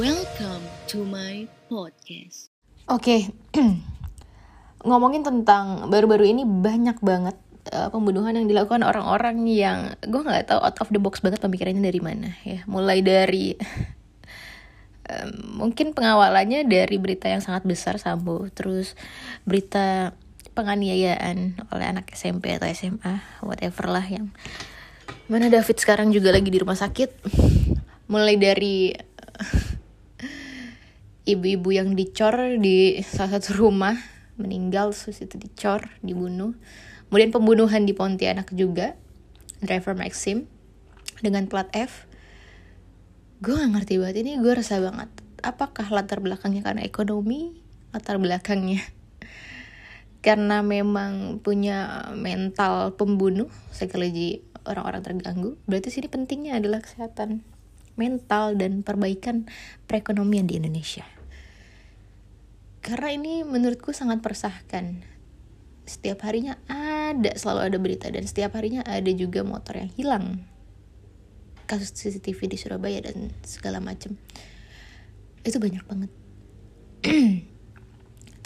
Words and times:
Welcome 0.00 0.64
to 0.88 1.04
my 1.04 1.44
podcast. 1.68 2.48
Oke, 2.88 3.28
ngomongin 4.88 5.20
tentang 5.20 5.92
baru-baru 5.92 6.32
ini 6.32 6.48
banyak 6.48 6.96
banget 7.04 7.36
uh, 7.76 7.92
pembunuhan 7.92 8.32
yang 8.32 8.48
dilakukan 8.48 8.88
orang-orang 8.88 9.44
yang 9.44 9.92
gue 10.00 10.16
nggak 10.24 10.48
tahu 10.48 10.64
out 10.64 10.80
of 10.80 10.88
the 10.88 10.96
box 10.96 11.20
banget 11.20 11.44
pemikirannya 11.44 11.84
dari 11.84 12.00
mana 12.00 12.32
ya. 12.40 12.64
Mulai 12.64 13.04
dari 13.04 13.52
mungkin 15.60 15.92
pengawalannya 15.92 16.64
dari 16.64 16.96
berita 16.96 17.28
yang 17.28 17.44
sangat 17.44 17.68
besar 17.68 18.00
Sambo, 18.00 18.48
terus 18.48 18.96
berita 19.44 20.16
penganiayaan 20.56 21.68
oleh 21.68 21.84
anak 21.84 22.08
SMP 22.16 22.56
atau 22.56 22.64
SMA, 22.72 23.44
whatever 23.44 23.92
lah 23.92 24.08
yang 24.08 24.32
mana 25.28 25.52
David 25.52 25.76
sekarang 25.76 26.16
juga 26.16 26.32
lagi 26.32 26.48
di 26.48 26.56
rumah 26.56 26.80
sakit. 26.80 27.28
Mulai 28.08 28.40
dari 28.40 29.11
ibu-ibu 31.22 31.70
yang 31.70 31.94
dicor 31.94 32.58
di 32.58 32.98
salah 33.06 33.38
satu 33.38 33.62
rumah 33.62 33.94
meninggal 34.40 34.90
terus 34.96 35.22
itu 35.22 35.38
dicor 35.38 35.86
dibunuh. 36.02 36.56
Kemudian 37.08 37.30
pembunuhan 37.30 37.84
di 37.84 37.92
Pontianak 37.92 38.50
juga 38.56 38.96
driver 39.60 39.94
Maxim 39.94 40.48
dengan 41.20 41.46
plat 41.46 41.68
F. 41.76 42.08
Gue 43.42 43.58
gak 43.58 43.70
ngerti 43.74 44.00
banget 44.00 44.16
ini 44.26 44.40
gue 44.40 44.52
rasa 44.54 44.82
banget. 44.82 45.10
Apakah 45.42 45.90
latar 45.90 46.22
belakangnya 46.22 46.62
karena 46.62 46.82
ekonomi 46.86 47.58
latar 47.92 48.16
belakangnya 48.16 48.80
karena 50.26 50.64
memang 50.64 51.42
punya 51.44 52.08
mental 52.14 52.96
pembunuh 52.96 53.50
psikologi 53.70 54.42
orang-orang 54.64 55.02
terganggu? 55.02 55.50
Berarti 55.66 55.90
sini 55.90 56.06
pentingnya 56.08 56.58
adalah 56.58 56.80
kesehatan 56.80 57.42
mental 57.96 58.56
dan 58.56 58.80
perbaikan 58.80 59.48
perekonomian 59.84 60.48
di 60.48 60.56
Indonesia. 60.60 61.04
Karena 62.82 63.14
ini 63.14 63.46
menurutku 63.46 63.94
sangat 63.94 64.18
persahkan. 64.24 65.06
Setiap 65.86 66.26
harinya 66.26 66.58
ada, 66.66 67.34
selalu 67.38 67.60
ada 67.62 67.78
berita 67.78 68.06
dan 68.10 68.26
setiap 68.26 68.58
harinya 68.58 68.82
ada 68.82 69.10
juga 69.14 69.46
motor 69.46 69.78
yang 69.78 69.90
hilang. 69.94 70.26
Kasus 71.70 71.94
CCTV 71.94 72.50
di 72.50 72.58
Surabaya 72.58 72.98
dan 73.06 73.30
segala 73.46 73.78
macam. 73.78 74.18
Itu 75.46 75.62
banyak 75.62 75.84
banget. 75.86 76.10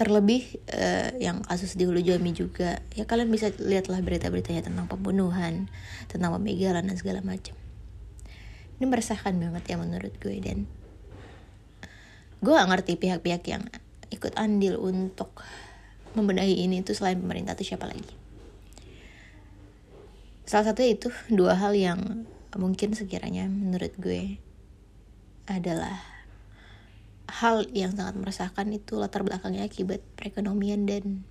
Terlebih 0.00 0.60
uh, 0.68 1.16
yang 1.16 1.40
kasus 1.40 1.72
di 1.72 1.88
Hulu 1.88 2.04
Jambi 2.04 2.36
juga. 2.36 2.84
Ya 2.92 3.08
kalian 3.08 3.32
bisa 3.32 3.48
lihatlah 3.56 4.04
berita-beritanya 4.04 4.68
tentang 4.68 4.84
pembunuhan, 4.84 5.72
tentang 6.12 6.36
pembegalan 6.36 6.84
dan 6.84 6.96
segala 7.00 7.24
macam 7.24 7.56
ini 8.76 8.84
meresahkan 8.84 9.32
banget 9.32 9.64
ya 9.72 9.76
menurut 9.80 10.12
gue 10.20 10.36
dan. 10.40 10.68
Gue 12.44 12.52
gak 12.52 12.68
ngerti 12.68 13.00
pihak-pihak 13.00 13.42
yang 13.48 13.64
ikut 14.12 14.36
andil 14.36 14.76
untuk 14.76 15.40
membenahi 16.12 16.64
ini 16.64 16.84
itu 16.84 16.92
selain 16.92 17.20
pemerintah 17.20 17.56
itu 17.56 17.72
siapa 17.72 17.88
lagi. 17.88 18.12
Salah 20.46 20.72
satu 20.72 20.84
itu 20.84 21.08
dua 21.32 21.58
hal 21.58 21.74
yang 21.74 22.28
mungkin 22.56 22.96
sekiranya 22.96 23.48
menurut 23.48 23.92
gue 23.98 24.40
adalah 25.48 26.00
hal 27.26 27.66
yang 27.74 27.92
sangat 27.92 28.14
meresahkan 28.16 28.68
itu 28.70 28.96
latar 28.96 29.26
belakangnya 29.26 29.66
akibat 29.66 30.00
perekonomian 30.14 30.86
dan 30.86 31.26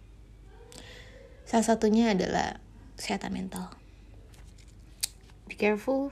salah 1.47 1.65
satunya 1.65 2.11
adalah 2.11 2.59
kesehatan 2.99 3.31
mental. 3.33 3.71
Be 5.47 5.55
careful 5.55 6.11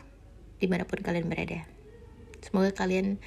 di 0.64 0.72
mana 0.72 0.88
pun 0.88 1.04
kalian 1.04 1.28
berada. 1.28 1.68
Semoga 2.40 2.72
kalian 2.72 3.20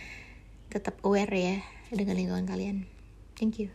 tetap 0.73 0.97
aware 1.05 1.37
ya 1.37 1.57
dengan 1.93 2.17
lingkungan 2.17 2.49
kalian. 2.49 2.89
Thank 3.37 3.61
you. 3.61 3.69